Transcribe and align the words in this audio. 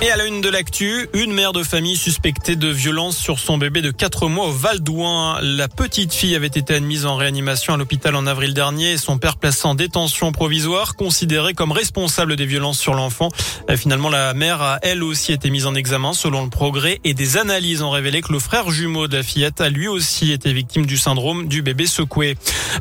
Et 0.00 0.12
à 0.12 0.16
la 0.16 0.26
une 0.26 0.40
de 0.40 0.48
l'actu, 0.48 1.08
une 1.12 1.32
mère 1.32 1.52
de 1.52 1.64
famille 1.64 1.96
suspectée 1.96 2.54
de 2.54 2.68
violence 2.68 3.16
sur 3.16 3.40
son 3.40 3.58
bébé 3.58 3.82
de 3.82 3.90
4 3.90 4.28
mois 4.28 4.46
au 4.46 4.52
Val 4.52 4.78
d'Ouin. 4.78 5.40
La 5.42 5.66
petite 5.66 6.14
fille 6.14 6.36
avait 6.36 6.46
été 6.46 6.72
admise 6.74 7.04
en 7.04 7.16
réanimation 7.16 7.74
à 7.74 7.76
l'hôpital 7.76 8.14
en 8.14 8.28
avril 8.28 8.54
dernier 8.54 8.92
et 8.92 8.96
son 8.96 9.18
père 9.18 9.38
placé 9.38 9.66
en 9.66 9.74
détention 9.74 10.30
provisoire, 10.30 10.94
considéré 10.94 11.52
comme 11.52 11.72
responsable 11.72 12.36
des 12.36 12.46
violences 12.46 12.78
sur 12.78 12.94
l'enfant. 12.94 13.30
Finalement, 13.74 14.08
la 14.08 14.34
mère 14.34 14.62
a 14.62 14.78
elle 14.82 15.02
aussi 15.02 15.32
été 15.32 15.50
mise 15.50 15.66
en 15.66 15.74
examen 15.74 16.12
selon 16.12 16.44
le 16.44 16.48
progrès 16.50 17.00
et 17.02 17.12
des 17.12 17.36
analyses 17.36 17.82
ont 17.82 17.90
révélé 17.90 18.20
que 18.20 18.32
le 18.32 18.38
frère 18.38 18.70
jumeau 18.70 19.08
de 19.08 19.16
la 19.16 19.24
fillette 19.24 19.60
a 19.60 19.68
lui 19.68 19.88
aussi 19.88 20.30
été 20.30 20.52
victime 20.52 20.86
du 20.86 20.96
syndrome 20.96 21.48
du 21.48 21.60
bébé 21.60 21.86
secoué. 21.88 22.36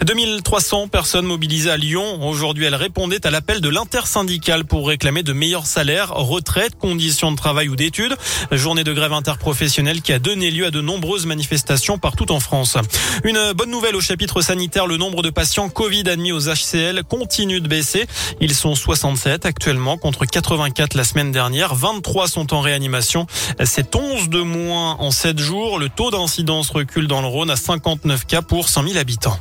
2300 0.05 0.88
personnes 0.89 1.25
mobilisées 1.25 1.71
à 1.71 1.77
Lyon. 1.77 2.27
Aujourd'hui, 2.29 2.65
elles 2.65 2.75
répondaient 2.75 3.25
à 3.25 3.31
l'appel 3.31 3.59
de 3.59 3.70
l'intersyndicale 3.70 4.65
pour 4.65 4.88
réclamer 4.88 5.23
de 5.23 5.34
meilleurs 5.34 5.65
salaires, 5.65 6.09
retraites, 6.09 6.76
conditions 6.77 7.06
de 7.07 7.35
travail 7.35 7.70
ou 7.70 7.75
d'études. 7.75 8.16
Journée 8.52 8.84
de 8.84 8.93
grève 8.93 9.13
interprofessionnelle 9.13 10.02
qui 10.02 10.13
a 10.13 10.20
donné 10.20 10.52
lieu 10.52 10.66
à 10.66 10.71
de 10.71 10.81
nombreuses 10.81 11.25
manifestations 11.25 11.97
partout 11.97 12.31
en 12.31 12.39
France. 12.39 12.77
Une 13.23 13.53
bonne 13.53 13.71
nouvelle 13.71 13.95
au 13.95 14.02
chapitre 14.02 14.41
sanitaire, 14.41 14.88
le 14.88 14.97
nombre 14.97 15.23
de 15.23 15.30
patients 15.30 15.70
Covid 15.70 16.09
admis 16.09 16.31
aux 16.31 16.41
HCL 16.41 17.03
continue 17.03 17.61
de 17.61 17.67
baisser. 17.67 18.05
Ils 18.41 18.53
sont 18.53 18.75
67 18.75 19.45
actuellement 19.45 19.97
contre 19.97 20.25
84 20.25 20.95
la 20.95 21.03
semaine 21.03 21.31
dernière. 21.31 21.75
23 21.75 22.27
sont 22.27 22.53
en 22.53 22.61
réanimation. 22.61 23.25
C'est 23.63 23.95
11 23.95 24.30
de 24.30 24.41
moins 24.41 24.95
en 24.99 25.11
7 25.11 25.39
jours. 25.39 25.80
Le 25.80 25.89
taux 25.89 26.11
d'incidence 26.11 26.69
recule 26.69 27.08
dans 27.08 27.21
le 27.21 27.27
Rhône 27.27 27.49
à 27.49 27.55
59 27.55 28.25
cas 28.25 28.41
pour 28.41 28.69
100 28.69 28.83
000 28.83 28.97
habitants. 28.97 29.39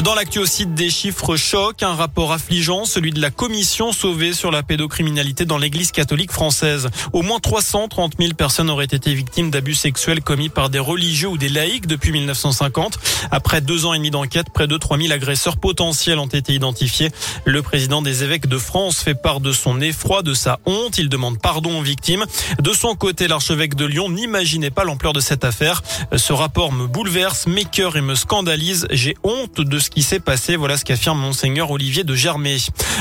Dans 0.00 0.14
l'actu 0.14 0.38
aussi 0.38 0.64
des 0.64 0.88
chiffres 0.88 1.36
chocs, 1.36 1.82
un 1.82 1.94
rapport 1.94 2.32
affligeant, 2.32 2.86
celui 2.86 3.12
de 3.12 3.20
la 3.20 3.30
commission 3.30 3.92
sauvée 3.92 4.32
sur 4.32 4.50
la 4.50 4.62
pédocriminalité 4.62 5.44
dans 5.44 5.58
l'église 5.58 5.92
catholique 5.92 6.32
française. 6.32 6.88
Au 7.12 7.20
moins 7.20 7.38
330 7.38 8.14
000 8.18 8.32
personnes 8.32 8.70
auraient 8.70 8.86
été 8.86 9.12
victimes 9.12 9.50
d'abus 9.50 9.74
sexuels 9.74 10.22
commis 10.22 10.48
par 10.48 10.70
des 10.70 10.78
religieux 10.78 11.28
ou 11.28 11.36
des 11.36 11.50
laïcs 11.50 11.86
depuis 11.86 12.10
1950. 12.10 12.98
Après 13.30 13.60
deux 13.60 13.84
ans 13.84 13.92
et 13.92 13.98
demi 13.98 14.10
d'enquête, 14.10 14.46
près 14.52 14.66
de 14.66 14.78
3 14.78 14.96
000 14.96 15.12
agresseurs 15.12 15.58
potentiels 15.58 16.18
ont 16.18 16.26
été 16.26 16.54
identifiés. 16.54 17.10
Le 17.44 17.60
président 17.60 18.00
des 18.00 18.24
évêques 18.24 18.48
de 18.48 18.58
France 18.58 19.02
fait 19.02 19.14
part 19.14 19.40
de 19.40 19.52
son 19.52 19.80
effroi, 19.82 20.22
de 20.22 20.32
sa 20.32 20.58
honte. 20.64 20.96
Il 20.96 21.10
demande 21.10 21.38
pardon 21.38 21.78
aux 21.78 21.82
victimes. 21.82 22.24
De 22.60 22.72
son 22.72 22.94
côté, 22.94 23.28
l'archevêque 23.28 23.74
de 23.74 23.84
Lyon 23.84 24.08
n'imaginait 24.08 24.70
pas 24.70 24.84
l'ampleur 24.84 25.12
de 25.12 25.20
cette 25.20 25.44
affaire. 25.44 25.82
Ce 26.16 26.32
rapport 26.32 26.72
me 26.72 26.86
bouleverse, 26.86 27.46
m'écœure 27.46 27.98
et 27.98 28.02
me 28.02 28.14
scandalise. 28.14 28.88
J'ai 28.90 29.16
honte 29.22 29.60
de 29.60 29.81
ce 29.82 29.90
qui 29.90 30.02
s'est 30.02 30.20
passé. 30.20 30.56
Voilà 30.56 30.76
ce 30.76 30.84
qu'affirme 30.84 31.18
monseigneur 31.18 31.70
Olivier 31.70 32.04
de 32.04 32.14
Germay. 32.14 32.56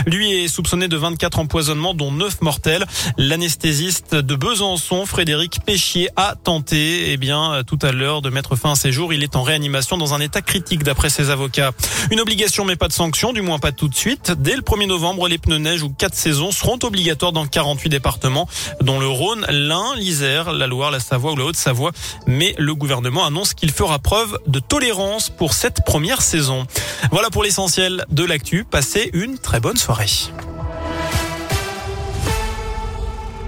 Lui 0.06 0.34
est 0.34 0.48
soupçonné 0.48 0.88
de 0.88 0.98
24 0.98 1.40
empoisonnements, 1.40 1.94
dont 1.94 2.12
9 2.12 2.42
mortels. 2.42 2.86
L'anesthésiste 3.18 4.16
de 4.16 4.36
Besançon, 4.36 5.06
Frédéric 5.06 5.60
Péchier, 5.66 6.10
a 6.18 6.36
tenté, 6.36 7.12
eh 7.12 7.18
bien, 7.18 7.62
tout 7.66 7.80
à 7.82 7.92
l'heure 7.92 8.22
de 8.22 8.30
mettre 8.30 8.56
fin 8.56 8.72
à 8.72 8.76
ses 8.76 8.92
jours. 8.92 9.14
Il 9.14 9.24
est 9.24 9.36
en 9.36 9.44
réanimation 9.44 9.98
dans 9.98 10.14
un 10.14 10.20
état 10.20 10.42
critique 10.42 10.84
d'après 10.84 11.10
ses 11.10 11.30
avocats. 11.30 11.72
Une 12.12 12.20
obligation 12.20 12.66
mais 12.66 12.76
pas 12.76 12.88
de 12.88 12.94
sanction, 12.94 13.32
du 13.32 13.42
moins 13.42 13.60
pas 13.60 13.72
tout 13.72 13.88
de 13.88 13.96
suite. 13.96 14.32
Dès 14.32 14.56
le 14.56 14.62
1er 14.62 14.88
novembre, 14.88 15.28
les 15.28 15.38
pneus 15.38 15.60
neige 15.60 15.84
ou 15.84 15.90
quatre 15.90 16.16
saisons 16.16 16.52
seront 16.52 16.80
obligatoires 16.84 17.32
dans 17.32 17.46
48 17.46 17.90
départements, 17.90 18.48
dont 18.82 19.00
le 19.00 19.08
Rhône, 19.08 19.46
l'Ain, 19.50 19.96
l'Isère, 19.96 20.52
la 20.52 20.68
Loire, 20.68 20.92
la 20.92 21.00
Savoie 21.00 21.34
ou 21.34 21.36
la 21.36 21.46
Haute-Savoie. 21.46 21.92
Mais 22.26 22.56
le 22.58 22.74
gouvernement 22.74 23.26
annonce 23.26 23.54
qu'il 23.54 23.72
fera 23.72 24.00
preuve 24.00 24.40
de 24.48 24.60
tolérance 24.60 25.30
pour 25.30 25.54
cette 25.54 25.86
première 25.86 26.22
saison. 26.22 26.66
Voilà 27.12 27.30
pour 27.30 27.44
l'essentiel 27.44 28.06
de 28.10 28.24
l'actu. 28.24 28.64
Passez 28.64 29.10
une 29.14 29.38
très 29.38 29.60
bonne 29.60 29.78
soirée. 29.78 30.06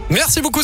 Merci 0.10 0.42
beaucoup. 0.42 0.64